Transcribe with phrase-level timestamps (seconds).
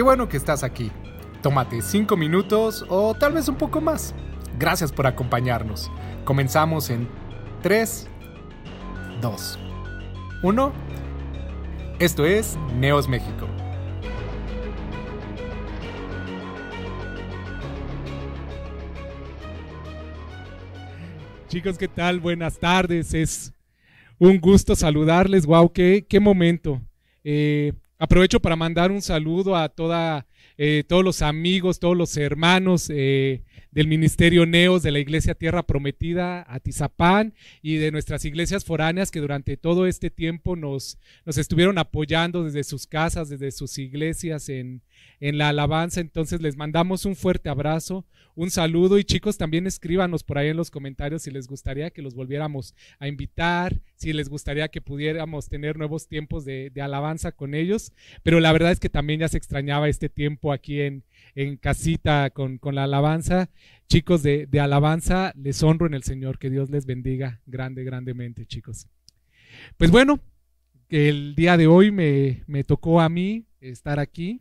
[0.00, 0.90] Qué bueno que estás aquí.
[1.42, 4.14] Tómate 5 minutos o tal vez un poco más.
[4.58, 5.92] Gracias por acompañarnos.
[6.24, 7.06] Comenzamos en
[7.60, 8.08] 3,
[9.20, 9.58] 2,
[10.42, 10.72] 1.
[11.98, 13.46] Esto es Neos México.
[21.48, 22.20] Chicos, ¿qué tal?
[22.20, 23.12] Buenas tardes.
[23.12, 23.52] Es
[24.18, 25.44] un gusto saludarles.
[25.44, 26.80] Wow, qué, qué momento.
[27.22, 32.88] Eh, aprovecho para mandar un saludo a toda, eh, todos los amigos, todos los hermanos
[32.88, 39.10] eh, del Ministerio Neos de la Iglesia Tierra Prometida, Atizapán y de nuestras iglesias foráneas
[39.10, 44.48] que durante todo este tiempo nos, nos estuvieron apoyando desde sus casas, desde sus iglesias
[44.48, 44.80] en,
[45.20, 46.00] en la alabanza.
[46.00, 50.56] Entonces les mandamos un fuerte abrazo, un saludo y chicos también escríbanos por ahí en
[50.56, 55.50] los comentarios si les gustaría que los volviéramos a invitar, si les gustaría que pudiéramos
[55.50, 57.92] tener nuevos tiempos de, alabanza con ellos.
[58.22, 62.30] Pero la verdad es que también ya se extrañaba este tiempo aquí en, en casita
[62.30, 63.50] con, con, la alabanza.
[63.88, 68.46] Chicos de, de alabanza, les honro en el Señor, que Dios les bendiga grande, grandemente,
[68.46, 68.86] chicos.
[69.76, 70.18] Pues bueno,
[70.88, 74.40] el día de hoy me, me tocó a mí estar aquí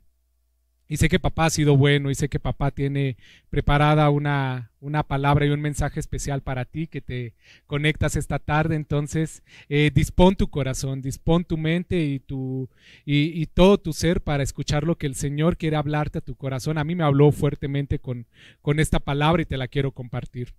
[0.92, 3.16] y sé que papá ha sido bueno y sé que papá tiene
[3.52, 7.36] preparada una, una palabra y un mensaje especial para ti que te
[7.68, 8.76] conectas esta tarde.
[8.76, 12.70] Entonces, eh, dispón tu corazón, dispón tu mente y, tu,
[13.06, 16.80] y, todo tu ser para escuchar lo que el Señor quiere hablarte a tu corazón.
[16.80, 18.26] A mí me habló fuertemente con,
[18.64, 20.56] con esta palabra y te la quiero compartir.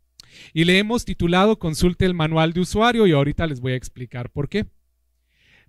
[0.54, 4.30] Y le hemos titulado Consulte el manual de usuario y ahorita les voy a explicar
[4.30, 4.66] por qué.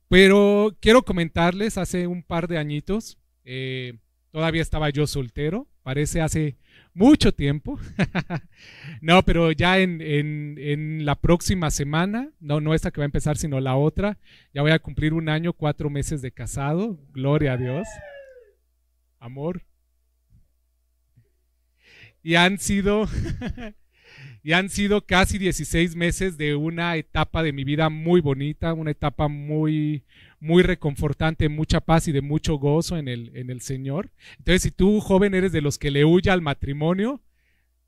[0.08, 3.98] Pero quiero comentarles, hace un par de añitos, eh,
[4.32, 6.58] Todavía estaba yo soltero, parece hace
[6.94, 7.78] mucho tiempo.
[9.02, 13.60] no, pero ya en, la próxima semana, no, no esta que va a empezar, sino
[13.60, 14.18] la otra,
[14.54, 16.98] ya voy a cumplir un año, cuatro meses de casado.
[17.12, 17.88] Gloria a Dios.
[19.20, 19.64] Amor.
[22.24, 23.08] Y han sido,
[24.44, 28.92] y han sido casi 16 meses de una etapa de mi vida muy bonita, una
[28.92, 30.04] etapa muy,
[30.40, 34.12] muy reconfortante, mucha paz y de mucho gozo en el, en el Señor.
[34.40, 37.22] Entonces, si tú, joven, eres de los que le huye al matrimonio,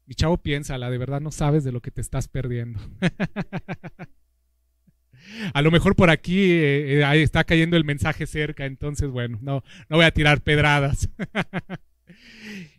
[0.05, 2.79] mi chavo, piénsala, de verdad no sabes de lo que te estás perdiendo.
[5.53, 9.39] a lo mejor por aquí eh, eh, ahí está cayendo el mensaje cerca, entonces, bueno,
[9.41, 11.09] no, no voy a tirar pedradas.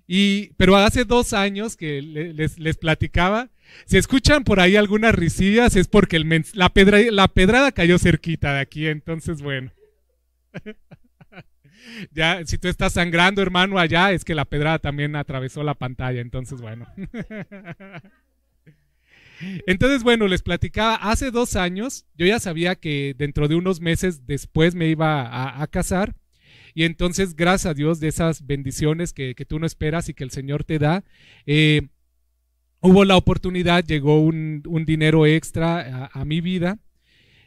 [0.06, 3.50] y, pero hace dos años que les, platicaba,
[3.87, 9.41] si escuchan por ahí algunas risillas es porque la, pedrada cayó cerquita de aquí, entonces
[9.41, 9.72] bueno.
[12.12, 16.20] ya, si tú estás sangrando, hermano, allá, es que la pedrada también atravesó la pantalla,
[16.20, 16.87] entonces bueno.
[19.66, 24.26] entonces, bueno, les platicaba, hace dos años yo ya sabía que dentro de unos meses
[24.26, 26.14] después me iba a, casar.
[26.75, 30.31] Y entonces, gracias a Dios de esas bendiciones que, tú no esperas y que el
[30.31, 31.05] Señor te da,
[31.47, 31.89] eh,
[32.81, 36.79] hubo la oportunidad, llegó un, dinero extra a, mi vida.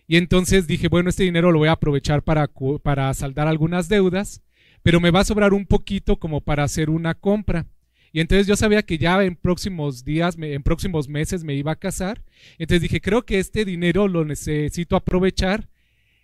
[0.08, 2.50] Y entonces dije, bueno, este dinero lo voy a aprovechar para,
[2.82, 4.42] para saldar algunas deudas,
[4.82, 7.66] pero me va a sobrar un poquito como para hacer una compra.
[8.14, 11.76] Y entonces yo sabía que ya en próximos días, en próximos meses me iba a
[11.76, 12.24] casar.
[12.58, 15.68] Entonces dije, creo que este dinero lo necesito aprovechar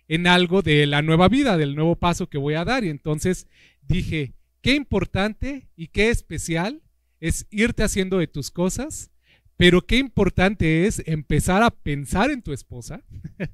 [0.08, 2.84] en algo de la nueva vida, del nuevo paso que voy a dar.
[2.84, 3.48] Y entonces
[3.82, 6.82] dije, qué importante y qué especial
[7.20, 9.10] es irte haciendo de tus cosas,
[9.56, 13.02] pero qué importante es empezar a pensar en tu esposa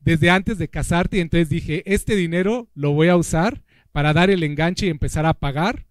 [0.00, 1.18] desde antes de casarte.
[1.18, 3.62] Y entonces dije, este dinero lo voy a usar
[3.92, 5.86] para dar el enganche y empezar a pagar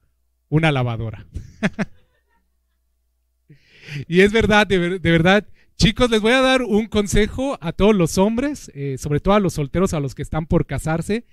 [0.49, 1.25] una lavadora.
[4.07, 8.17] y es verdad, de, verdad, chicos, les voy a dar un consejo a todos los
[8.17, 11.25] hombres, eh, sobre todo a los solteros, a los que están por casarse.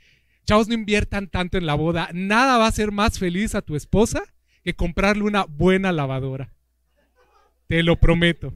[0.44, 2.10] Chavos, no inviertan tanto en la boda.
[2.12, 4.22] Nada va a ser más feliz a tu esposa
[4.62, 6.52] que comprarle una buena lavadora.
[7.66, 8.54] Te lo prometo.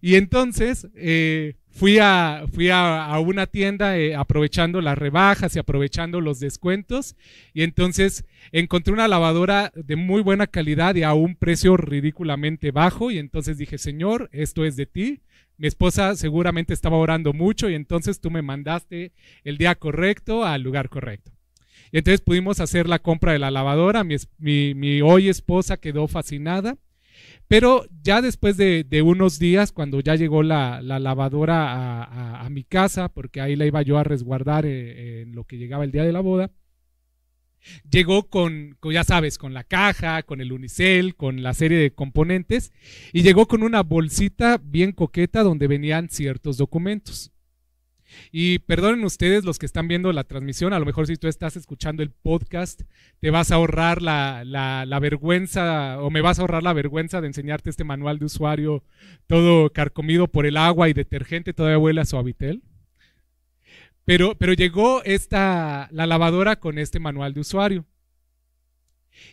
[0.00, 6.20] Y entonces eh, fui, a, fui a, una tienda eh, aprovechando las rebajas y aprovechando
[6.20, 7.16] los descuentos.
[7.52, 13.10] Y entonces encontré una lavadora de muy buena calidad y a un precio ridículamente bajo.
[13.10, 15.20] Y entonces dije, Señor, esto es de ti.
[15.56, 19.12] Mi esposa seguramente estaba orando mucho y entonces tú me mandaste
[19.44, 21.30] el día correcto al lugar correcto.
[21.92, 24.02] Y entonces pudimos hacer la compra de la lavadora.
[24.02, 26.76] Mi, hoy esposa quedó fascinada.
[27.48, 33.40] Pero ya después de, unos días, cuando ya llegó la, lavadora a, mi casa, porque
[33.40, 36.20] ahí la iba yo a resguardar eh, en lo que llegaba el día de la
[36.20, 36.50] boda,
[37.90, 42.72] llegó con, ya sabes, con la caja, con el unicel, con la serie de componentes,
[43.12, 47.33] y llegó con una bolsita bien coqueta donde venían ciertos documentos.
[48.32, 51.56] Y perdonen ustedes los que están viendo la transmisión, a lo mejor si tú estás
[51.56, 52.82] escuchando el podcast,
[53.20, 57.70] te vas a ahorrar la, vergüenza o me vas a ahorrar la vergüenza de enseñarte
[57.70, 58.84] este manual de usuario
[59.26, 62.62] todo carcomido por el agua y detergente, todavía huele a suavitel.
[64.04, 67.86] Pero, pero llegó esta, la lavadora con este manual de usuario.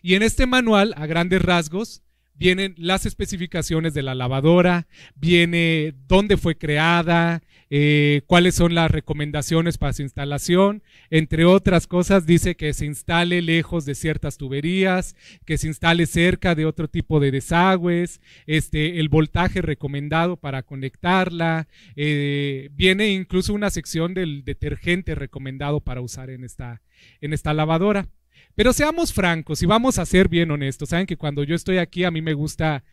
[0.01, 2.03] Y en este manual, a grandes rasgos,
[2.41, 9.77] vienen las especificaciones de la lavadora, viene dónde fue creada, eh, cuáles son las recomendaciones
[9.77, 10.81] para su instalación.
[11.11, 15.15] Entre otras cosas, dice que se instale lejos de ciertas tuberías,
[15.45, 21.67] que se instale cerca de otro tipo de desagües, este, el voltaje recomendado para conectarla.
[21.95, 26.81] Eh, viene incluso una sección del detergente recomendado para usar en esta,
[27.21, 28.07] en esta lavadora.
[28.55, 30.89] Pero seamos francos y vamos a ser bien honestos.
[30.89, 32.83] Saben que cuando yo estoy aquí a mí me gusta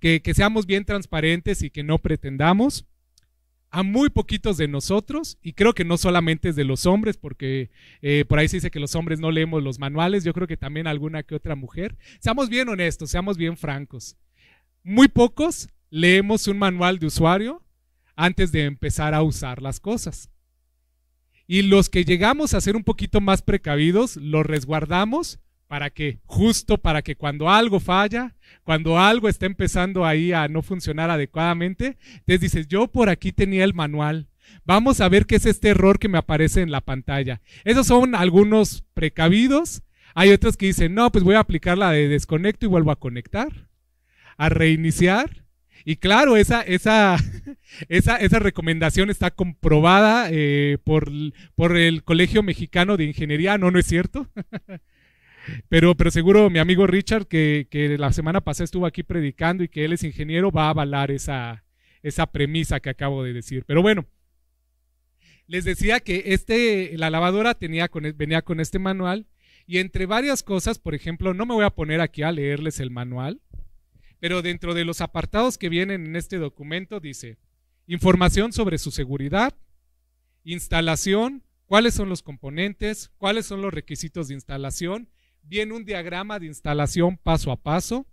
[0.00, 2.86] que, seamos bien transparentes y que no pretendamos
[3.70, 7.70] a muy poquitos de nosotros, y creo que no solamente es de los hombres, porque
[8.00, 10.56] eh, por ahí se dice que los hombres no leemos los manuales, yo creo que
[10.56, 11.98] también alguna que otra mujer.
[12.18, 14.16] Seamos bien honestos, seamos bien francos.
[14.82, 17.62] Muy pocos leemos un manual de usuario
[18.16, 20.30] antes de empezar a usar las cosas.
[21.50, 26.76] Y los que llegamos a ser un poquito más precavidos, los resguardamos para que, justo
[26.76, 31.96] para que cuando algo falla, cuando algo está empezando ahí a no funcionar adecuadamente,
[32.26, 34.28] te dices, yo por aquí tenía el manual.
[34.66, 37.40] Vamos a ver qué es este error que me aparece en la pantalla.
[37.64, 39.82] Esos son algunos precavidos.
[40.14, 43.00] Hay otros que dicen, no, pues voy a aplicar la de desconecto y vuelvo a
[43.00, 43.68] conectar,
[44.36, 45.47] a reiniciar
[45.88, 47.16] y claro, esa, esa,
[47.88, 51.10] esa, esa recomendación está comprobada eh, por,
[51.54, 54.28] por, el Colegio Mexicano de Ingeniería, no, no es cierto.
[55.70, 59.68] pero, pero seguro mi amigo Richard, que, que, la semana pasada estuvo aquí predicando y
[59.68, 61.64] que él es ingeniero, va a avalar esa,
[62.02, 63.64] esa premisa que acabo de decir.
[63.66, 64.04] Pero bueno,
[65.46, 67.56] les decía que este, la lavadora
[67.90, 69.26] con, venía con este manual
[69.66, 72.90] y entre varias cosas, por ejemplo, no me voy a poner aquí a leerles el
[72.90, 73.40] manual,
[74.20, 77.38] pero dentro de los apartados que vienen en este documento dice
[77.86, 79.54] información sobre su seguridad,
[80.44, 85.08] instalación, cuáles son los componentes, cuáles son los requisitos de instalación,
[85.42, 88.06] viene un diagrama de instalación paso a paso,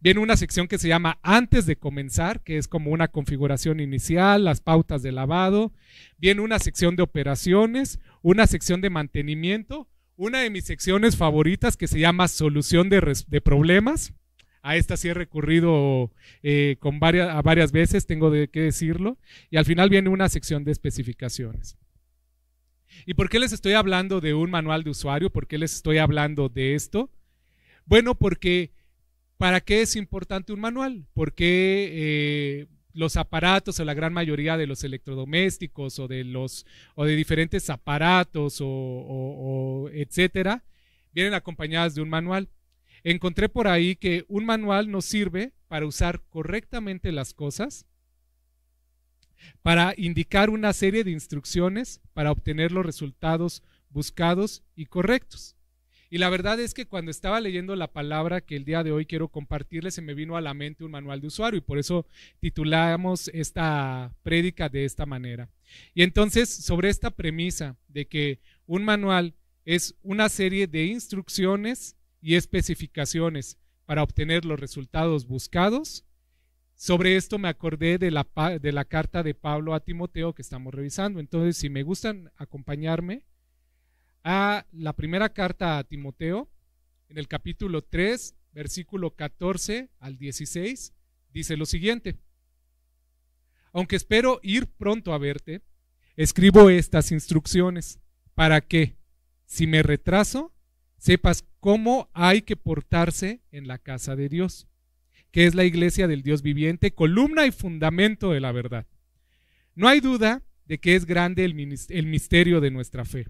[0.00, 4.44] viene una sección que se llama antes de comenzar, que es como una configuración inicial,
[4.44, 5.72] las pautas de lavado,
[6.18, 11.88] viene una sección de operaciones, una sección de mantenimiento, una de mis secciones favoritas que
[11.88, 14.12] se llama solución de, de problemas,
[14.62, 16.12] a esta sí he recurrido
[16.42, 19.18] eh, con varias, a varias veces, tengo de que decirlo.
[19.50, 21.76] Y al final viene una sección de especificaciones.
[23.04, 25.30] ¿Y por qué les estoy hablando de un manual de usuario?
[25.30, 27.10] ¿Por qué les estoy hablando de esto?
[27.86, 28.70] Bueno, porque
[29.36, 31.06] ¿para qué es importante un manual?
[31.12, 37.04] Porque eh, los aparatos o la gran mayoría de los electrodomésticos o de los o
[37.04, 40.62] de diferentes aparatos o etcétera
[41.12, 42.48] vienen acompañadas de un manual
[43.04, 47.86] encontré por ahí que un manual nos sirve para usar correctamente las cosas,
[49.62, 55.56] para indicar una serie de instrucciones para obtener los resultados buscados y correctos.
[56.12, 59.06] Y la verdad es que cuando estaba leyendo la palabra que el día de hoy
[59.06, 62.06] quiero compartirles, se me vino a la mente un manual de usuario y por eso
[62.38, 65.48] titulamos esta prédica de esta manera.
[65.94, 72.36] Y entonces, sobre esta premisa de que un manual es una serie de instrucciones y
[72.36, 76.06] especificaciones para obtener los resultados buscados.
[76.74, 78.26] Sobre esto me acordé de la,
[78.60, 81.20] de la carta de Pablo a Timoteo que estamos revisando.
[81.20, 83.24] Entonces, si me gustan acompañarme
[84.24, 86.48] a la primera carta a Timoteo,
[87.08, 90.94] en el capítulo 3, versículo 14 al 16,
[91.32, 92.16] dice lo siguiente.
[93.72, 95.62] Aunque espero ir pronto a verte,
[96.16, 97.98] escribo estas instrucciones
[98.34, 98.96] para que,
[99.44, 100.52] si me retraso,
[101.02, 104.68] sepas cómo hay que portarse en la casa de Dios,
[105.32, 108.86] que es la iglesia del Dios viviente, columna y fundamento de la verdad.
[109.74, 111.54] No hay duda de que es grande el,
[112.06, 113.26] misterio de nuestra fe.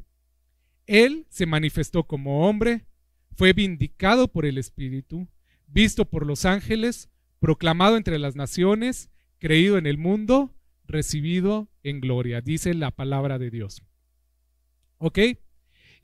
[0.87, 2.85] Él se manifestó como hombre,
[3.37, 5.27] fue vindicado por el Espíritu,
[5.67, 10.55] visto por los ángeles, proclamado entre las naciones, creído en el mundo,
[10.87, 13.83] recibido en gloria, dice la palabra de Dios.
[14.99, 15.19] ¿Ok?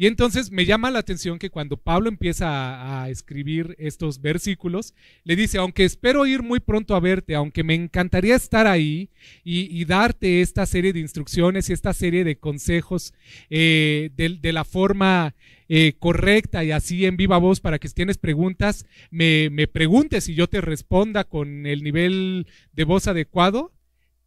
[0.00, 5.34] Y entonces me llama la atención que cuando Pablo empieza a, escribir estos versículos, le
[5.34, 9.10] dice, aunque espero ir muy pronto a verte, aunque me encantaría estar ahí
[9.42, 13.12] y, darte esta serie de instrucciones y esta serie de consejos
[13.50, 15.34] eh, de, la forma
[15.68, 20.28] eh, correcta y así en viva voz para que si tienes preguntas, me, me preguntes
[20.28, 23.72] y yo te responda con el nivel de voz adecuado,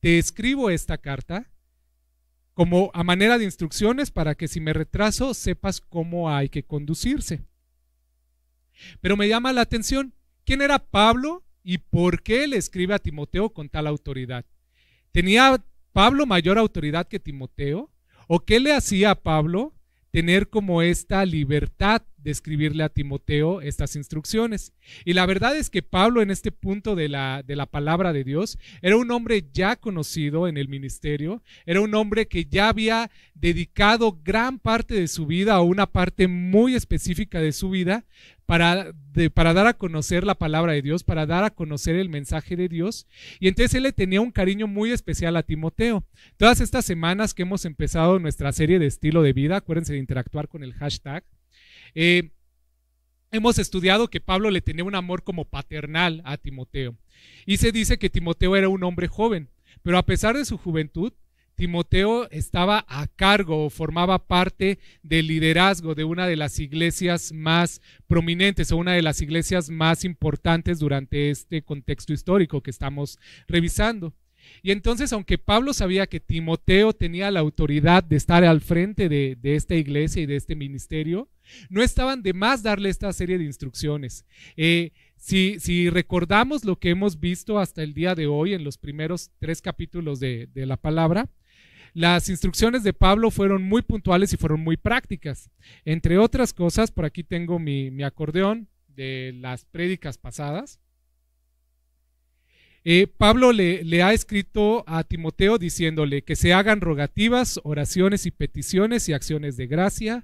[0.01, 1.50] te escribo esta carta
[2.53, 7.41] como a manera de instrucciones para que si me retraso sepas cómo hay que conducirse.
[8.99, 10.13] Pero me llama la atención,
[10.45, 14.45] ¿quién era Pablo y por qué le escribe a Timoteo con tal autoridad?
[15.11, 17.91] ¿Tenía Pablo mayor autoridad que Timoteo?
[18.27, 19.73] ¿O qué le hacía a Pablo
[20.11, 24.73] tener como esta libertad de escribirle a Timoteo estas instrucciones.
[25.05, 28.23] Y la verdad es que Pablo en este punto de la, de la palabra de
[28.23, 33.11] Dios era un hombre ya conocido en el ministerio, era un hombre que ya había
[33.33, 38.05] dedicado gran parte de su vida o una parte muy específica de su vida
[38.45, 38.91] para,
[39.33, 42.67] para, dar a conocer la palabra de Dios, para dar a conocer el mensaje de
[42.67, 43.07] Dios.
[43.39, 46.03] Y entonces él le tenía un cariño muy especial a Timoteo.
[46.35, 50.49] Todas estas semanas que hemos empezado nuestra serie de estilo de vida, acuérdense de interactuar
[50.49, 51.23] con el hashtag,
[51.95, 52.31] eh,
[53.31, 56.97] hemos estudiado que Pablo le tenía un amor como paternal a Timoteo.
[57.45, 59.49] Y se dice que Timoteo era un hombre joven,
[59.83, 61.13] pero a pesar de su juventud,
[61.55, 67.81] Timoteo estaba a cargo o formaba parte del liderazgo de una de las iglesias más
[68.07, 74.13] prominentes o una de las iglesias más importantes durante este contexto histórico que estamos revisando.
[74.63, 79.37] Y entonces, aunque Pablo sabía que Timoteo tenía la autoridad de estar al frente de,
[79.43, 81.29] esta iglesia y de este ministerio,
[81.69, 84.25] no estaban de más darle esta serie de instrucciones.
[84.57, 89.31] Eh, si, recordamos lo que hemos visto hasta el día de hoy en los primeros
[89.39, 91.29] tres capítulos de, la palabra,
[91.93, 95.49] las instrucciones de Pablo fueron muy puntuales y fueron muy prácticas.
[95.85, 100.79] Entre otras cosas, por aquí tengo mi acordeón de las prédicas pasadas.
[102.83, 109.07] Eh, Pablo le, ha escrito a Timoteo diciéndole que se hagan rogativas, oraciones y peticiones
[109.07, 110.23] y acciones de gracia.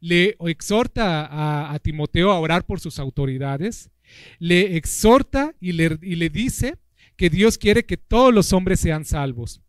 [0.00, 3.90] Le exhorta a, Timoteo a orar por sus autoridades.
[4.38, 6.78] Le exhorta y le, y le dice
[7.16, 9.62] que Dios quiere que todos los hombres sean salvos.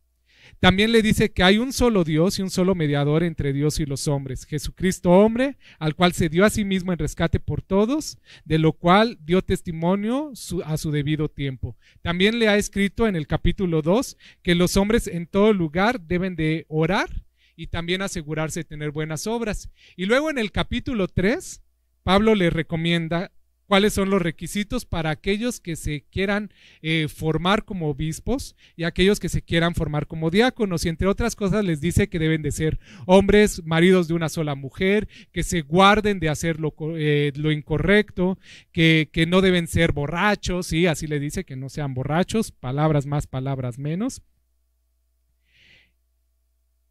[0.59, 3.85] También le dice que hay un solo Dios y un solo mediador entre Dios y
[3.85, 8.17] los hombres, Jesucristo hombre, al cual se dio a sí mismo en rescate por todos,
[8.43, 10.31] de lo cual dio testimonio
[10.65, 11.77] a su debido tiempo.
[12.01, 16.35] También le ha escrito en el capítulo 2 que los hombres en todo lugar deben
[16.35, 17.26] de orar
[17.57, 19.69] y también asegurarse de tener buenas obras.
[19.97, 21.61] Y luego en el capítulo 3,
[22.03, 23.33] Pablo le recomienda
[23.67, 29.19] cuáles son los requisitos para aquellos que se quieran eh, formar como obispos y aquellos
[29.19, 30.85] que se quieran formar como diáconos.
[30.85, 34.55] Y entre otras cosas les dice que deben de ser hombres, maridos de una sola
[34.55, 38.39] mujer, que se guarden de hacer lo, eh, incorrecto,
[38.71, 43.27] que, no deben ser borrachos, y así le dice que no sean borrachos, palabras más,
[43.27, 44.21] palabras menos.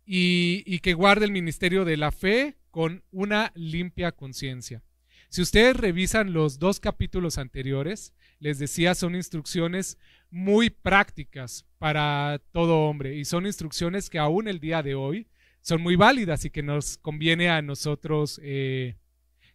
[0.06, 4.82] Y, que guarde el ministerio de la fe con una limpia conciencia.
[5.28, 9.98] Si ustedes revisan los dos capítulos anteriores, les decía, son instrucciones
[10.30, 15.26] muy prácticas para todo hombre y son instrucciones que aún el día de hoy
[15.60, 18.94] son muy válidas y que nos conviene a nosotros eh,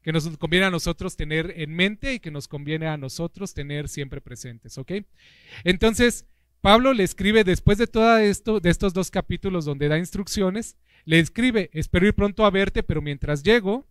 [0.01, 3.87] que nos conviene a nosotros tener en mente y que nos conviene a nosotros tener
[3.87, 4.93] siempre presentes, ¿ok?
[5.63, 6.25] Entonces,
[6.61, 11.19] Pablo le escribe después de todo esto, de estos dos capítulos donde da instrucciones, le
[11.19, 13.87] escribe, espero ir pronto a verte, pero mientras llego,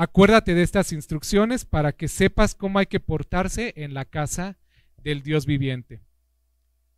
[0.00, 4.56] Acuérdate de estas instrucciones para que sepas cómo hay que portarse en la casa
[5.02, 6.04] del Dios viviente.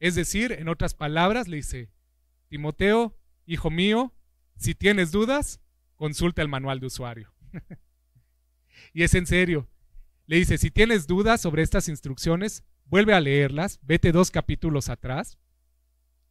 [0.01, 1.89] Es decir, en otras palabras, le dice,
[2.49, 4.13] Timoteo, hijo mío,
[4.59, 5.63] si tienes dudas,
[5.97, 7.33] consulta el manual de usuario.
[8.93, 9.67] y es en serio.
[10.27, 15.39] Le dice, si tienes dudas sobre estas instrucciones, vuelve a leerlas, vete dos capítulos atrás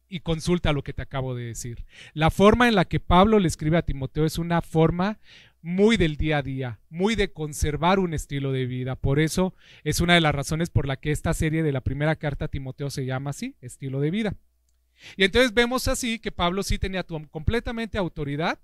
[0.08, 1.84] y consulta lo que te acabo de decir.
[2.12, 5.18] La forma en la que Pablo le escribe a Timoteo es una forma
[5.62, 8.96] muy del día a día, muy de conservar un estilo de vida.
[8.96, 12.16] Por eso es una de las razones por la que esta serie de la primera
[12.16, 14.36] carta a Timoteo se llama así, estilo de vida.
[15.16, 18.58] Y entonces vemos así que Pablo sí tenía completamente autoridad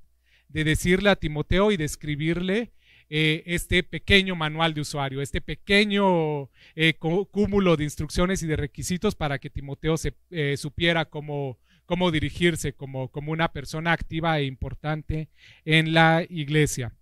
[0.48, 2.72] de decirle a Timoteo y de escribirle
[3.08, 9.14] eh, este pequeño manual de usuario, este pequeño eh, cúmulo de instrucciones y de requisitos
[9.14, 14.44] para que Timoteo se, eh, supiera cómo cómo dirigirse como, como una persona activa e
[14.44, 15.28] importante
[15.64, 16.92] en la iglesia.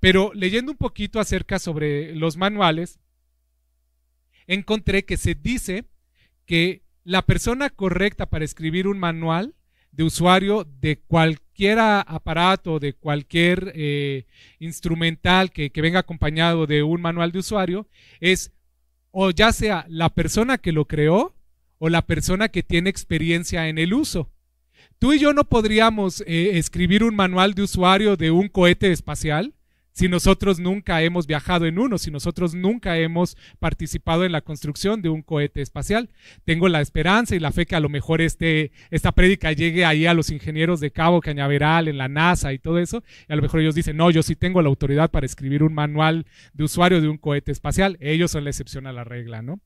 [0.00, 2.98] Pero leyendo un poquito acerca sobre los manuales,
[4.48, 5.84] encontré que se dice
[6.44, 9.54] que la persona correcta para escribir un manual
[9.92, 11.45] de usuario de cualquier
[12.06, 14.26] aparato, de cualquier eh,
[14.58, 17.88] instrumental que, que venga acompañado de un manual de usuario,
[18.20, 18.52] es
[19.10, 21.34] o ya sea la persona que lo creó
[21.78, 24.30] o la persona que tiene experiencia en el uso.
[24.98, 29.54] Tú y yo no podríamos eh, escribir un manual de usuario de un cohete espacial
[29.96, 35.00] si nosotros nunca hemos viajado en uno, si nosotros nunca hemos participado en la construcción
[35.00, 36.10] de un cohete espacial.
[36.44, 40.04] Tengo la esperanza y la fe que a lo mejor este, esta prédica llegue ahí
[40.04, 43.42] a los ingenieros de Cabo Cañaveral, en la NASA y todo eso, y a lo
[43.42, 47.00] mejor ellos dicen, no, yo sí tengo la autoridad para escribir un manual de usuario
[47.00, 47.96] de un cohete espacial.
[48.00, 49.62] Ellos son la excepción a la regla, ¿no?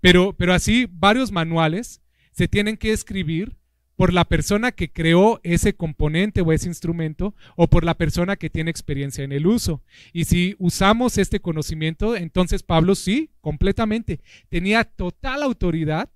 [0.00, 2.00] Pero, pero así, varios manuales
[2.30, 3.56] se tienen que escribir
[3.96, 8.50] por la persona que creó ese componente o ese instrumento o por la persona que
[8.50, 9.82] tiene experiencia en el uso.
[10.12, 16.10] Y si usamos este conocimiento, entonces Pablo sí, completamente, tenía total autoridad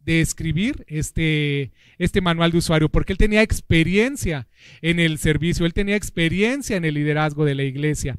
[0.00, 4.46] de escribir este, este manual de usuario, porque él tenía experiencia
[4.80, 8.16] en el servicio, él tenía experiencia en el liderazgo de la iglesia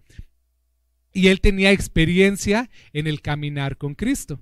[1.13, 4.41] y él tenía experiencia en el caminar con Cristo.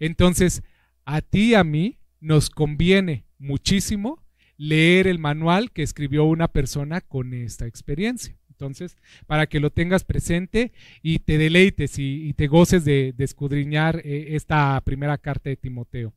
[0.00, 0.62] Entonces,
[1.04, 4.24] a ti y a mí nos conviene muchísimo
[4.56, 8.36] leer el manual que escribió una persona con esta experiencia.
[8.50, 8.96] Entonces,
[9.26, 14.80] para que lo tengas presente y te deleites y, te goces de, escudriñar eh, esta
[14.80, 16.14] primera carta de Timoteo.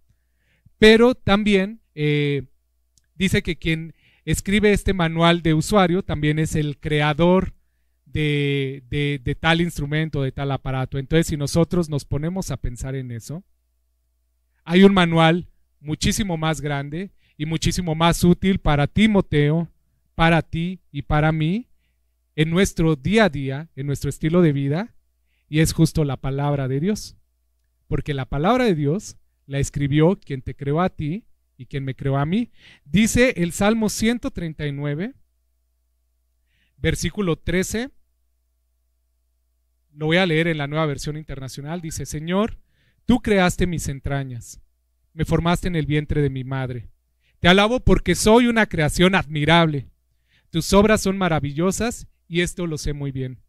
[0.77, 2.44] Pero también eh,
[3.15, 7.53] dice que quien escribe este manual de usuario también es el creador
[8.06, 10.98] de, de tal instrumento, de tal aparato.
[10.98, 13.44] Entonces, si nosotros nos ponemos a pensar en eso,
[14.63, 19.69] hay un manual muchísimo más grande y muchísimo más útil para Timoteo,
[20.15, 21.69] para ti y para mí
[22.36, 24.95] en nuestro día a día, en nuestro estilo de vida,
[25.50, 27.17] y es justo la palabra de Dios.
[27.88, 31.25] Porque la palabra de Dios la escribió quien te creó a ti
[31.57, 32.51] y quien me creó a mí.
[32.86, 35.15] Dice el Salmo 139,
[36.77, 37.89] versículo 13,
[39.95, 42.57] lo voy a leer en la nueva versión internacional, dice, Señor,
[43.05, 44.62] tú creaste mis entrañas
[45.13, 46.89] me formaste en el vientre de mi madre.
[47.39, 49.87] Te alabo porque soy una creación admirable.
[50.49, 53.39] Tus obras son maravillosas y esto lo sé muy bien.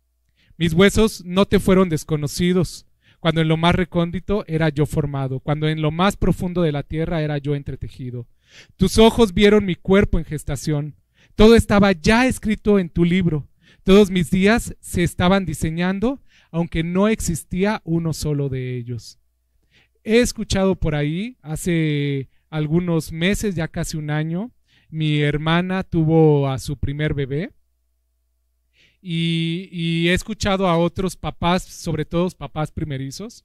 [0.57, 2.87] Mis huesos no te fueron desconocidos,
[3.19, 6.83] cuando en lo más recóndito era yo formado, cuando en lo más profundo de la
[6.83, 8.27] tierra era yo entretejido.
[8.77, 10.97] Tus ojos vieron mi cuerpo en gestación.
[11.37, 13.49] Todo estaba ya escrito en tu libro.
[13.85, 16.21] Todos mis días se estaban diseñando,
[16.51, 19.20] aunque no existía uno solo de ellos.
[20.13, 24.51] He escuchado por ahí, hace algunos meses, ya casi un año,
[24.89, 27.53] mi hermana tuvo a su primer bebé.
[29.01, 33.45] Y, he escuchado a otros papás, sobre todo papás primerizos,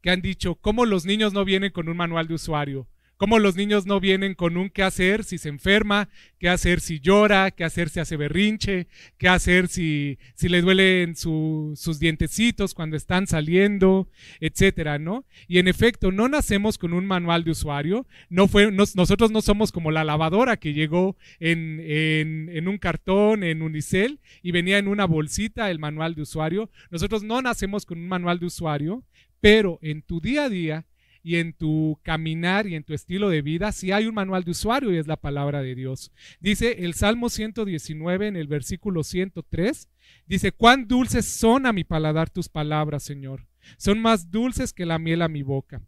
[0.00, 2.88] que han dicho, ¿cómo los niños no vienen con un manual de usuario?
[3.22, 6.08] Cómo los niños no vienen con un qué hacer si se enferma,
[6.40, 11.14] qué hacer si llora, qué hacer si hace berrinche, qué hacer si, si le duelen
[11.14, 14.08] sus dientecitos cuando están saliendo,
[14.40, 15.24] etcétera, ¿no?
[15.46, 19.70] Y en efecto, no nacemos con un manual de usuario, no fue, nosotros no somos
[19.70, 24.88] como la lavadora que llegó en, en, en un cartón, en unicel, y venía en
[24.88, 26.70] una bolsita el manual de usuario.
[26.90, 29.04] Nosotros no nacemos con un manual de usuario,
[29.40, 30.86] pero en tu día a día
[31.22, 34.50] y en tu caminar y en tu estilo de vida, si hay un manual de
[34.50, 36.10] usuario y es la palabra de Dios.
[36.40, 39.88] Dice el Salmo 119 en el versículo 103,
[40.26, 43.46] dice, cuán dulces son a mi paladar tus palabras, Señor.
[43.76, 45.80] Son más dulces que la miel a mi boca.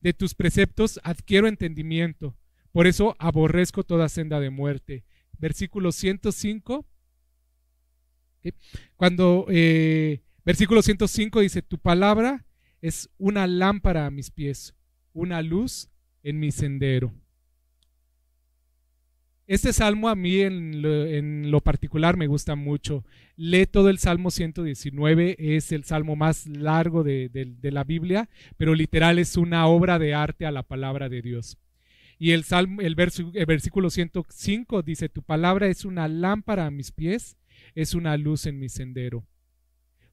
[0.00, 2.36] De tus preceptos adquiero entendimiento.
[2.70, 5.04] Por eso aborrezco toda senda de muerte.
[5.38, 6.86] Versículo 105.
[8.94, 12.46] Cuando, eh, versículo 105 dice, tu palabra
[12.80, 14.74] es una lámpara a mis pies,
[15.12, 15.90] una luz
[16.22, 17.12] en mi sendero.
[19.48, 23.02] Este salmo a mí en lo, particular me gusta mucho.
[23.34, 27.30] Lee todo el Salmo 119, es el salmo más largo de,
[27.62, 31.56] la Biblia, pero literal es una obra de arte a la palabra de Dios.
[32.18, 32.94] Y el, salmo, el,
[33.34, 37.38] el versículo 105 dice, tu palabra es una lámpara a mis pies,
[37.74, 39.24] es una luz en mi sendero.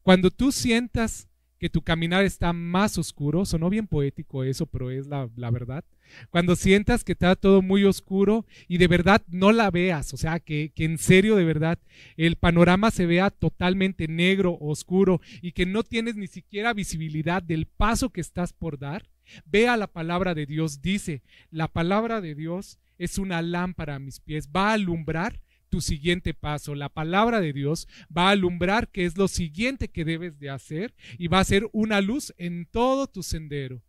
[0.01, 1.28] Cuando tú sientas
[1.65, 5.84] que tu caminar está más oscuro, sonó bien poético eso, pero es la, verdad.
[6.30, 10.39] Cuando sientas que está todo muy oscuro y de verdad no la veas, o sea,
[10.39, 11.80] que, que en serio de verdad
[12.17, 17.65] el panorama se vea totalmente negro, oscuro y que no tienes ni siquiera visibilidad del
[17.65, 19.10] paso que estás por dar,
[19.47, 24.19] vea la palabra de Dios, dice, la palabra de Dios es una lámpara a mis
[24.19, 25.41] pies, va a alumbrar
[25.75, 26.73] tu siguiente paso.
[26.73, 30.95] La palabra de Dios va a alumbrar qué es lo siguiente que debes de hacer
[31.17, 33.83] y va a ser una luz en todo tu sendero.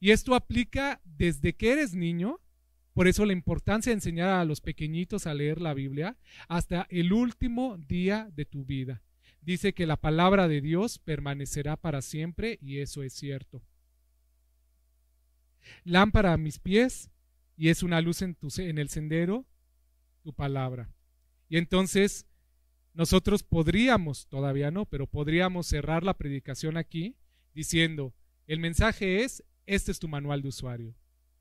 [0.00, 2.40] Y esto aplica desde que eres niño,
[2.92, 7.12] por eso la importancia de enseñar a los pequeñitos a leer la Biblia hasta el
[7.12, 9.00] último día de tu vida.
[9.42, 13.62] Dice que la palabra de Dios permanecerá para siempre y eso es cierto.
[15.84, 17.12] Lámpara a mis pies
[17.56, 19.46] y es una luz en, tu, en el sendero,
[20.22, 20.90] tu palabra.
[21.52, 22.24] Y entonces,
[22.94, 27.18] nosotros podríamos, todavía no, pero podríamos cerrar la predicación aquí
[27.52, 28.14] diciendo,
[28.46, 30.94] el mensaje es, este es tu manual de usuario.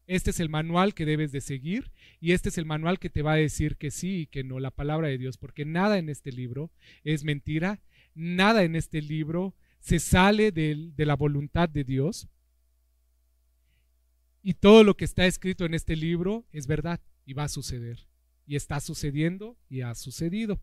[0.08, 3.22] Este es el manual que debes de seguir y este es el manual que te
[3.22, 6.10] va a decir que sí y que no, la palabra de Dios, porque nada en
[6.10, 6.72] este libro
[7.06, 7.82] es mentira,
[8.14, 12.28] nada en este libro se sale de, de la voluntad de Dios
[14.44, 18.11] y todo lo que está escrito en este libro es verdad y va a suceder.
[18.46, 20.62] Y está sucediendo y ha sucedido.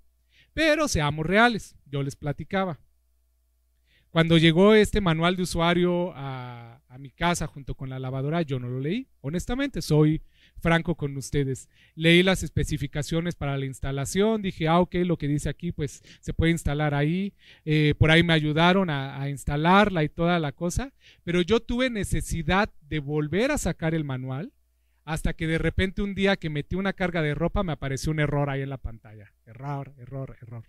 [0.52, 2.80] Pero seamos reales, yo les platicaba.
[4.10, 8.68] Cuando llegó este manual de usuario a, mi casa junto con la lavadora, yo no
[8.68, 9.06] lo leí.
[9.20, 10.20] Honestamente, soy
[10.60, 11.68] franco con ustedes.
[11.94, 16.34] Leí las especificaciones para la instalación, dije, ah, ok, lo que dice aquí, pues se
[16.34, 17.34] puede instalar ahí.
[17.64, 22.68] Eh, por ahí me ayudaron a instalarla y toda la cosa, pero yo tuve necesidad
[22.80, 24.52] de volver a sacar el manual
[25.08, 28.20] hasta que de repente un día que metí una carga de ropa me apareció un
[28.20, 29.32] error ahí en la pantalla.
[29.46, 30.64] Error, error, error.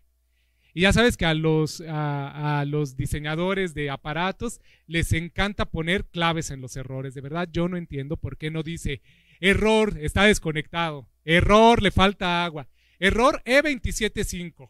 [0.73, 6.51] Y ya sabes que a los, a, los, diseñadores de aparatos les encanta poner claves
[6.51, 7.13] en los errores.
[7.13, 9.01] De verdad, yo no entiendo por qué no dice
[9.41, 11.09] error, está desconectado.
[11.25, 12.69] Error, le falta agua.
[12.97, 14.69] Error E275.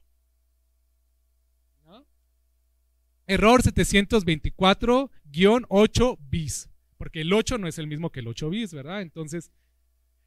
[1.86, 2.08] ¿No?
[3.27, 6.68] Error 724-8 bis.
[6.99, 9.01] Porque el 8 no es el mismo que el 8 bis, ¿verdad?
[9.01, 9.51] Entonces,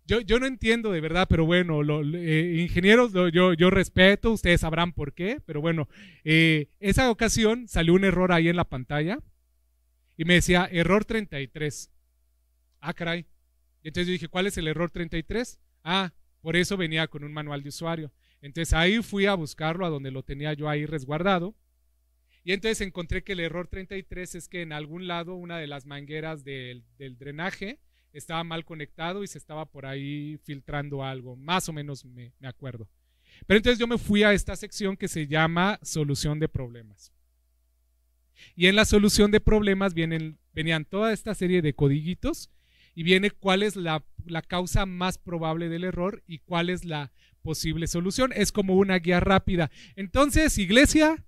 [0.06, 4.62] yo, yo no entiendo de verdad, pero bueno, lo, eh, ingenieros yo, yo respeto, ustedes
[4.62, 5.86] sabrán por qué, pero bueno,
[6.24, 9.20] eh, esa ocasión salió un error ahí en la pantalla
[10.16, 11.90] y me decía error 33.
[12.80, 13.26] Ah, caray.
[13.82, 15.60] Entonces yo dije, ¿cuál es el error 33?
[15.84, 18.12] Ah, por eso venía con un manual de usuario.
[18.40, 21.54] Entonces ahí fui a buscarlo a donde lo tenía yo ahí resguardado.
[22.44, 25.86] Y entonces encontré que el error 33 es que en algún lado una de las
[25.86, 27.78] mangueras del, drenaje
[28.12, 32.48] estaba mal conectado y se estaba por ahí filtrando algo, más o menos me, me,
[32.48, 32.88] acuerdo.
[33.46, 37.12] Pero entonces yo me fui a esta sección que se llama solución de problemas.
[38.56, 42.50] Y en la solución de problemas vienen, venían toda esta serie de codiguitos
[42.94, 47.12] y viene cuál es la, la causa más probable del error y cuál es la
[47.42, 48.32] posible solución.
[48.34, 49.70] Es como una guía rápida.
[49.96, 51.24] Entonces, iglesia,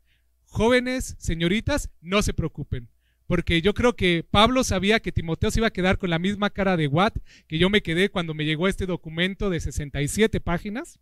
[0.54, 2.88] jóvenes, señoritas, no se preocupen
[3.26, 6.50] porque yo creo que Pablo sabía que Timoteo se iba a quedar con la misma
[6.50, 10.98] cara de Watt que yo me quedé cuando me llegó este documento de 67 páginas.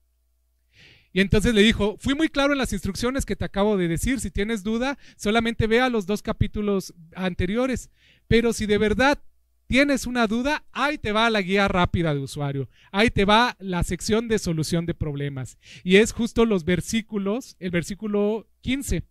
[1.13, 4.21] Y entonces le dijo, fui muy claro en las instrucciones que te acabo de decir,
[4.21, 7.91] si tienes duda, solamente vea los dos capítulos anteriores,
[8.29, 9.23] pero si de verdad
[9.67, 13.83] tienes una duda, ahí te va la guía rápida de usuario, ahí te va la
[13.85, 15.59] sección de solución de problemas.
[15.85, 19.05] Y es justo los versículos, el versículo 15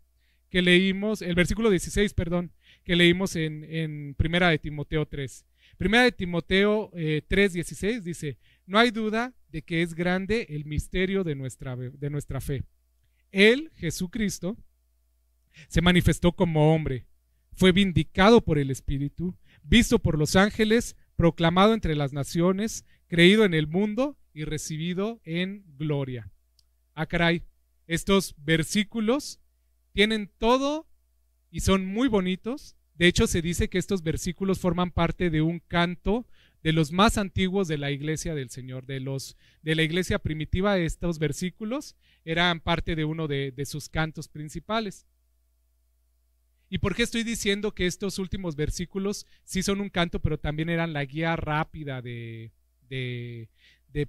[0.51, 2.51] que leímos, el versículo 16, perdón,
[2.83, 5.45] que leímos en, en Primera de Timoteo 3.
[5.77, 8.37] Primera de Timoteo eh, 3, 16 dice,
[8.67, 12.63] no hay duda de que es grande el misterio de nuestra, de nuestra fe.
[13.31, 14.57] Él, Jesucristo,
[15.69, 17.07] se manifestó como hombre,
[17.53, 23.53] fue vindicado por el Espíritu, visto por los ángeles, proclamado entre las naciones, creído en
[23.53, 26.29] el mundo y recibido en gloria.
[26.93, 27.43] Ah, caray,
[27.87, 29.40] estos versículos
[29.93, 30.87] tienen todo
[31.49, 32.75] y son muy bonitos.
[32.95, 36.27] De hecho, se dice que estos versículos forman parte de un canto
[36.63, 40.77] de los más antiguos de la iglesia del Señor, de los de la iglesia primitiva.
[40.77, 45.07] Estos versículos eran parte de uno de, sus cantos principales.
[46.69, 50.69] ¿Y por qué estoy diciendo que estos últimos versículos sí son un canto, pero también
[50.69, 52.51] eran la guía rápida de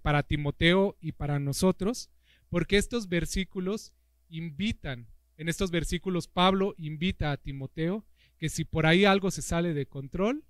[0.03, 2.11] para Timoteo y para nosotros?
[2.51, 3.93] Porque estos versículos
[4.29, 5.09] invitan
[5.43, 8.07] en estos versículos Pablo invita a Timoteo
[8.39, 10.45] que si por ahí algo se sale de control,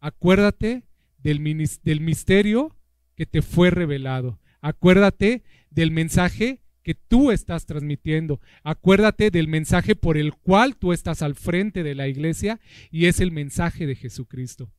[0.00, 0.84] acuérdate
[1.18, 2.74] del, misterio
[3.14, 4.40] que te fue revelado.
[4.62, 8.40] Acuérdate del mensaje que tú estás transmitiendo.
[8.62, 12.58] Acuérdate del mensaje por el cual tú estás al frente de la iglesia
[12.90, 14.72] y es el mensaje de Jesucristo.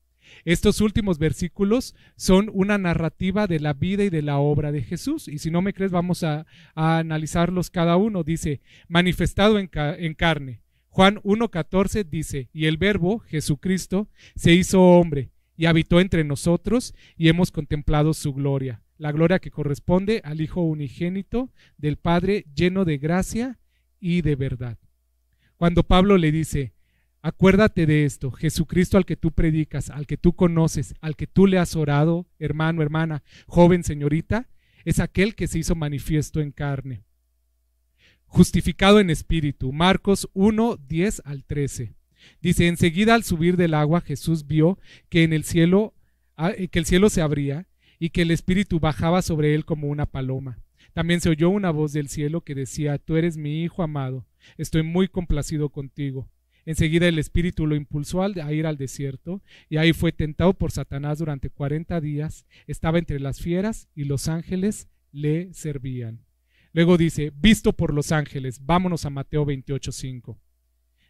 [0.45, 5.27] Estos últimos versículos son una narrativa de la vida y de la obra de Jesús.
[5.27, 8.23] Y si no me crees, vamos a, analizarlos cada uno.
[8.23, 10.61] Dice, manifestado en, en carne.
[10.89, 17.29] Juan 1.14 dice, y el verbo, Jesucristo, se hizo hombre y habitó entre nosotros y
[17.29, 22.97] hemos contemplado su gloria, la gloria que corresponde al Hijo unigénito del Padre lleno de
[22.97, 23.59] gracia
[23.99, 24.77] y de verdad.
[25.57, 26.73] Cuando Pablo le dice,
[27.25, 31.47] Acuérdate de esto, Jesucristo al que tú predicas, al que tú conoces, al que tú
[31.47, 34.49] le has orado, hermano, hermana, joven, señorita,
[34.83, 37.05] es aquel que se hizo manifiesto en carne.
[38.25, 39.71] Justificado en espíritu.
[39.71, 41.95] Marcos 1, 10 al 13.
[42.41, 45.93] Dice, enseguida al subir del agua Jesús vio que en el cielo,
[46.35, 50.07] ah, que el cielo se abría y que el espíritu bajaba sobre él como una
[50.07, 50.59] paloma.
[50.91, 54.83] También se oyó una voz del cielo que decía, Tú eres mi Hijo amado, estoy
[54.83, 56.27] muy complacido contigo.
[56.65, 61.19] Enseguida el Espíritu lo impulsó a ir al desierto y ahí fue tentado por Satanás
[61.19, 62.45] durante cuarenta días.
[62.67, 66.25] Estaba entre las fieras y los ángeles le servían.
[66.71, 70.37] Luego dice, visto por los ángeles, vámonos a Mateo 28.5.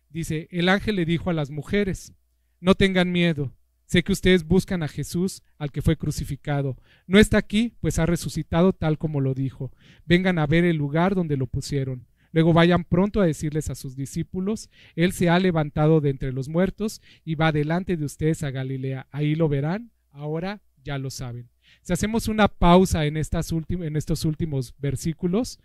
[0.10, 2.14] Dice, el ángel le dijo a las mujeres,
[2.60, 3.56] no tengan miedo,
[3.94, 6.78] Sé que ustedes buscan a Jesús, al que fue crucificado.
[7.06, 9.72] No está aquí, pues ha resucitado tal como lo dijo.
[10.06, 12.08] Vengan a ver el lugar donde lo pusieron.
[12.34, 16.50] Luego vayan pronto a decirles a sus discípulos, Él se ha levantado de entre los
[16.50, 19.08] muertos y va delante de ustedes a Galilea.
[19.12, 21.50] Ahí lo verán, ahora ya lo saben.
[21.82, 25.60] Si hacemos una pausa en, estas en estos últimos versículos,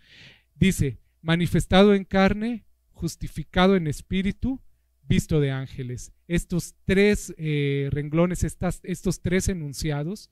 [0.55, 4.61] dice, manifestado en carne, justificado en espíritu,
[5.07, 6.13] visto de ángeles.
[6.27, 10.29] Estos tres eh, renglones, estos tres enunciados,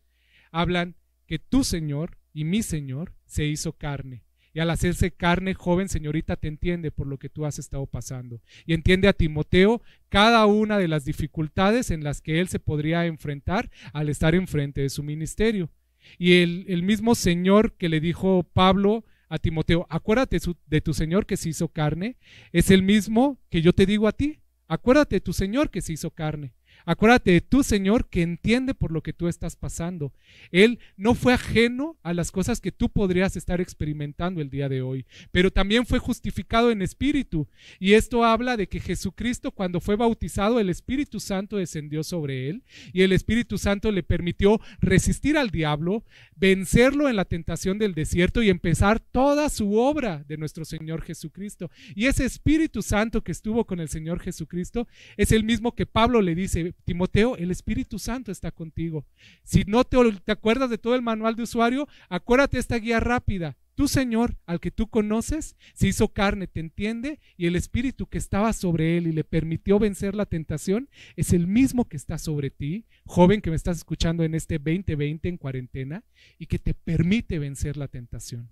[0.51, 0.95] hablan
[1.25, 4.26] que tu Señor y mi Señor se hizo carne.
[4.57, 8.41] Y al hacerse carne, joven señorita, te entiende por lo que tú has estado pasando.
[8.65, 13.05] Y entiende a Timoteo cada una de las dificultades en las que él se podría
[13.05, 15.69] enfrentar al estar enfrente de su ministerio.
[16.17, 21.27] Y el, el mismo Señor que le dijo Pablo a Timoteo, acuérdate de tu Señor
[21.27, 22.17] que se hizo carne,
[22.51, 24.39] es el mismo que yo te digo a ti.
[24.67, 26.55] Acuérdate de tu Señor que se hizo carne.
[26.85, 30.13] Acuérdate de tu Señor que entiende por lo que tú estás pasando.
[30.51, 34.81] Él no fue ajeno a las cosas que tú podrías estar experimentando el día de
[34.81, 37.47] hoy, pero también fue justificado en espíritu.
[37.79, 42.63] Y esto habla de que Jesucristo cuando fue bautizado, el Espíritu Santo descendió sobre él
[42.93, 46.03] y el Espíritu Santo le permitió resistir al diablo,
[46.35, 51.69] vencerlo en la tentación del desierto y empezar toda su obra de nuestro Señor Jesucristo.
[51.95, 54.87] Y ese Espíritu Santo que estuvo con el Señor Jesucristo
[55.17, 59.05] es el mismo que Pablo le dice, Timoteo, el Espíritu Santo está contigo.
[59.43, 63.57] Si no te, te acuerdas de todo el manual de usuario, acuérdate esta guía rápida.
[63.75, 68.17] Tu Señor, al que tú conoces, se hizo carne, te entiende, y el Espíritu que
[68.17, 72.49] estaba sobre él y le permitió vencer la tentación es el mismo que está sobre
[72.49, 76.03] ti, joven que me estás escuchando en este 2020 en cuarentena,
[76.39, 78.49] y que te permite vencer la tentación.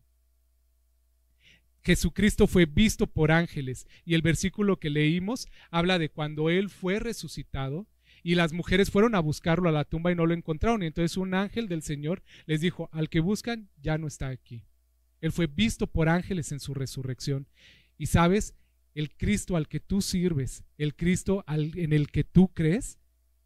[1.86, 7.00] Jesucristo fue visto por ángeles y el versículo que leímos habla de cuando Él fue
[7.00, 7.88] resucitado,
[8.26, 10.82] y las mujeres fueron a buscarlo a la tumba y no lo encontraron.
[10.82, 14.64] Y entonces un ángel del Señor les dijo, al que buscan ya no está aquí.
[15.22, 17.48] Él fue visto por ángeles en su resurrección.
[18.00, 18.56] Y sabes,
[18.96, 22.98] el Cristo al que tú sirves, el Cristo en el que tú crees,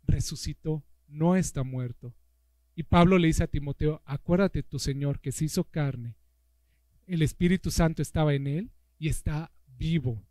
[0.08, 2.16] resucitó, no está muerto.
[2.74, 6.16] Y Pablo le dice a Timoteo, acuérdate tu Señor que se hizo carne,
[7.06, 10.24] el Espíritu Santo estaba en él y está vivo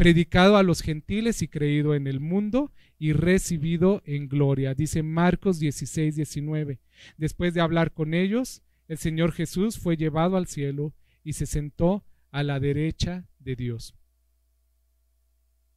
[0.00, 4.72] predicado a los gentiles y creído en el mundo y recibido en gloria.
[4.72, 6.80] Dice Marcos 16, 19.
[7.18, 12.02] Después de hablar con ellos, el Señor Jesús fue llevado al cielo y se sentó
[12.30, 13.94] a la derecha de Dios.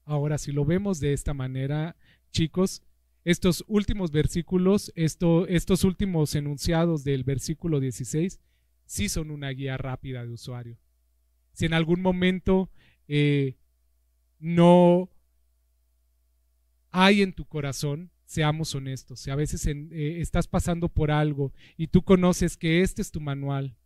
[0.05, 1.97] Ahora, si lo vemos de esta manera,
[2.31, 2.81] chicos,
[3.25, 8.39] estos últimos versículos, estos últimos enunciados del versículo 16,
[8.85, 10.77] sí son una guía rápida de usuario.
[11.51, 12.69] Si en algún momento
[13.09, 13.57] eh,
[14.43, 15.09] no
[16.91, 21.87] hay en tu corazón, seamos honestos, si a veces eh, estás pasando por algo y
[21.87, 23.77] tú conoces que este es tu manual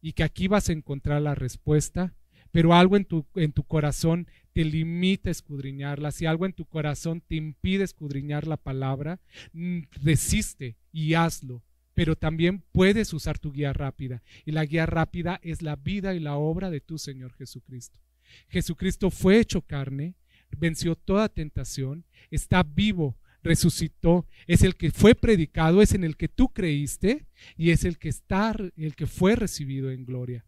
[0.00, 2.14] y que aquí vas a encontrar la respuesta,
[2.52, 6.64] pero algo en tu, en tu corazón te limita a escudriñarla, si algo en tu
[6.64, 9.20] corazón te impide escudriñar la palabra,
[9.52, 11.64] mm, resiste y hazlo.
[11.92, 14.22] Pero también puedes usar tu guía rápida.
[14.44, 18.03] Y la guía rápida es la vida y la obra de tu Señor Jesucristo.
[18.48, 20.14] Jesucristo fue hecho carne,
[20.58, 26.28] venció toda tentación, está vivo, resucitó, es el que fue predicado, es en el que
[26.28, 30.44] tú creíste y es el que está, el que fue recibido en gloria.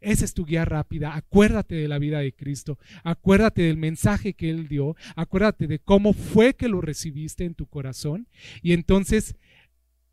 [0.00, 1.14] Esa es tu guía rápida.
[1.14, 2.78] Acuérdate de la vida de Cristo.
[3.04, 4.96] Acuérdate del mensaje que Él dio.
[5.14, 8.26] Acuérdate de cómo fue que lo recibiste en tu corazón.
[8.62, 9.36] Y entonces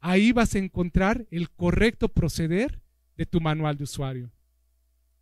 [0.02, 2.82] ahí vas a encontrar el correcto proceder
[3.16, 4.32] de tu manual de usuario.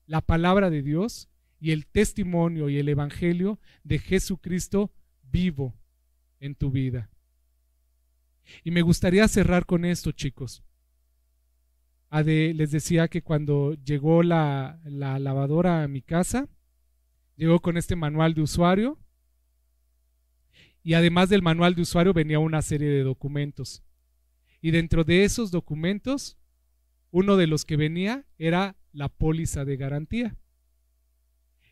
[0.08, 4.92] La palabra de Dios y el testimonio y el evangelio de Jesucristo
[5.24, 5.76] vivo
[6.40, 7.10] en tu vida.
[8.64, 10.64] Y me gustaría cerrar con esto, chicos.
[12.12, 16.48] les decía que cuando llegó la, la lavadora a mi casa,
[17.36, 19.00] llegó con este manual de usuario
[20.84, 23.84] y además del manual de usuario venía una serie de documentos.
[24.62, 26.38] Y dentro de esos documentos,
[27.10, 30.38] uno de los que venía era la póliza de garantía.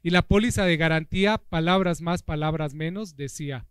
[0.03, 3.65] Y la póliza de garantía, palabras más, palabras menos, decía,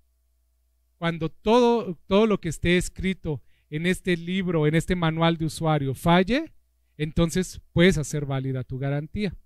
[0.97, 5.95] cuando todo, todo lo que esté escrito en este libro, en este manual de usuario,
[5.95, 6.55] falle,
[6.97, 9.37] entonces puedes hacer válida tu garantía.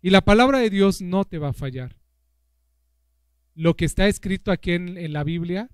[0.00, 1.96] Y la palabra de Dios no te va a fallar.
[3.54, 5.70] Lo que está escrito aquí en, en la Biblia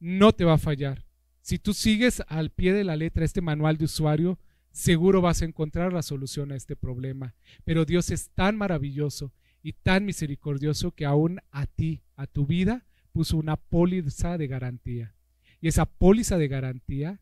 [0.00, 1.04] no te va a fallar.
[1.42, 4.38] Si tú sigues al pie de la letra este manual de usuario,
[4.70, 7.34] seguro vas a encontrar la solución a este problema.
[7.64, 12.86] Pero Dios es tan maravilloso y tan misericordioso que aún a ti, a tu vida,
[13.12, 15.14] puso una póliza de garantía.
[15.60, 17.20] Y esa póliza de garantía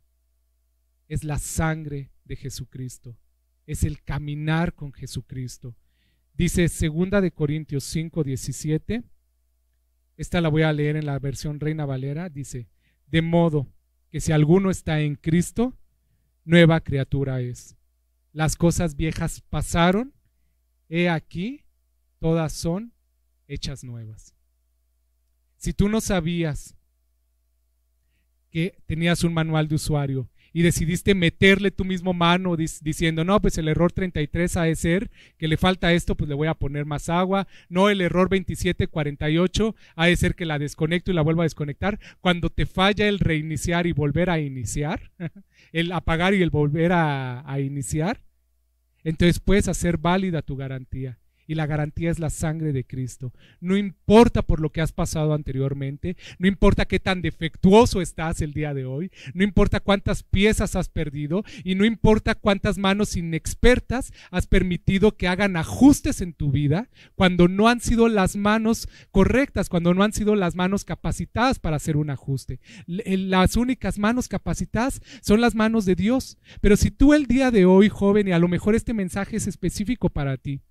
[1.08, 3.16] es la sangre de Jesucristo,
[3.66, 5.76] es el caminar con Jesucristo.
[6.34, 9.02] Dice segunda de Corintios 5, 17.
[10.16, 12.28] Esta la voy a leer en la versión Reina Valera.
[12.28, 12.68] Dice,
[13.06, 13.68] de modo
[14.10, 15.76] que si alguno está en Cristo,
[16.44, 17.76] nueva criatura es.
[18.32, 20.12] Las cosas viejas pasaron,
[20.88, 21.64] he aquí,
[22.18, 22.92] todas son
[23.48, 24.34] hechas nuevas.
[25.56, 26.76] Si tú no sabías
[28.50, 33.58] que tenías un manual de usuario y decidiste meterle tu mismo mano diciendo, no, pues
[33.58, 36.86] el error 33 ha de ser que le falta esto, pues le voy a poner
[36.86, 37.46] más agua.
[37.68, 42.00] No, el error 2748 ha de ser que la desconecto y la vuelvo a desconectar.
[42.20, 45.10] Cuando te falla el reiniciar y volver a iniciar,
[45.72, 48.22] el apagar y el volver a, a iniciar,
[49.04, 53.32] entonces puedes hacer válida tu garantía y la garantía es la sangre de Cristo.
[53.60, 58.52] No importa por lo que has pasado anteriormente, no importa qué tan defectuoso estás el
[58.52, 64.12] día de hoy, no importa cuántas piezas has perdido y no importa cuántas manos inexpertas
[64.30, 69.68] has permitido que hagan ajustes en tu vida cuando no han sido las manos correctas,
[69.68, 72.60] cuando no han sido las manos capacitadas para hacer un ajuste.
[72.86, 76.38] Las únicas manos capacitadas son las manos de Dios.
[76.60, 79.46] Pero si tú el día de hoy, joven, y a lo mejor este mensaje es
[79.46, 80.62] específico para ti,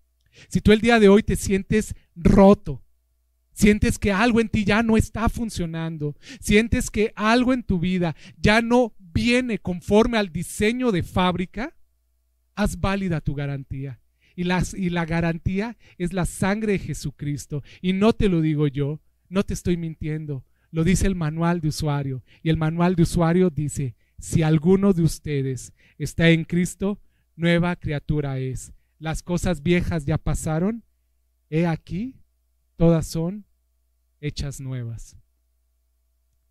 [0.47, 2.83] si tú el día de hoy te sientes roto,
[3.53, 8.15] sientes que algo en ti ya no está funcionando, sientes que algo en tu vida
[8.37, 11.75] ya no viene conforme al diseño de fábrica,
[12.55, 13.99] haz válida tu garantía.
[14.35, 17.63] Y, y la garantía es la sangre de Jesucristo.
[17.81, 20.45] Y no te lo digo yo, no te estoy mintiendo.
[20.71, 22.23] Lo dice el manual de usuario.
[22.43, 26.99] Y el manual de usuario dice, si alguno de ustedes está en Cristo,
[27.37, 30.83] nueva criatura es las cosas viejas ya pasaron,
[31.49, 32.19] he aquí,
[32.75, 33.45] todas son
[34.21, 35.17] hechas nuevas.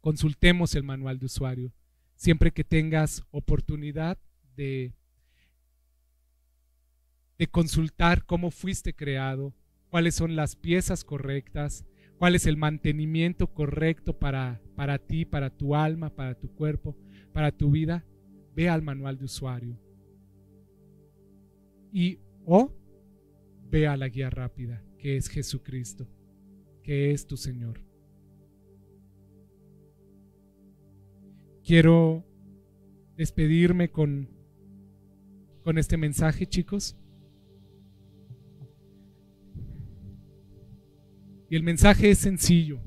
[0.00, 1.72] Consultemos el manual de usuario
[2.16, 4.18] siempre que tengas oportunidad
[4.56, 4.94] de,
[7.38, 9.54] de consultar cómo fuiste creado,
[9.88, 11.84] cuáles son las piezas correctas,
[12.18, 16.96] cuál es el mantenimiento correcto para, para ti, para tu alma, para tu cuerpo,
[17.32, 18.04] para tu vida.
[18.54, 19.78] Ve al manual de usuario.
[21.92, 22.72] Y o
[23.70, 26.06] ve a la guía rápida, que es Jesucristo,
[26.82, 27.80] que es tu Señor.
[31.64, 32.24] Quiero
[33.16, 34.28] despedirme con,
[35.62, 36.96] con este mensaje, chicos.
[41.48, 42.80] Y el mensaje es sencillo.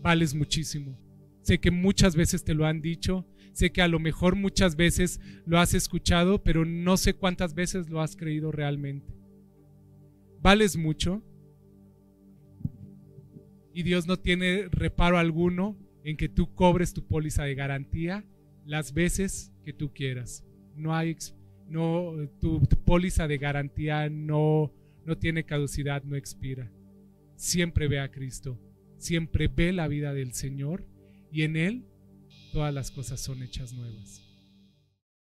[0.00, 0.98] Vales muchísimo.
[1.42, 5.20] Sé que muchas veces te lo han dicho, Sé que a lo mejor muchas veces
[5.44, 9.12] lo has escuchado, pero no sé cuántas veces lo has creído realmente.
[10.42, 11.22] Vales mucho
[13.74, 18.24] y Dios no tiene reparo alguno en que tú cobres tu póliza de garantía
[18.64, 20.44] las veces que tú quieras.
[20.76, 21.16] No hay
[21.68, 24.72] no tu, póliza de garantía no
[25.04, 26.70] no tiene caducidad, no expira.
[27.36, 28.60] Siempre ve a Cristo,
[28.96, 30.86] siempre ve la vida del Señor
[31.32, 31.84] y en él
[32.52, 34.20] todas las cosas son hechas nuevas.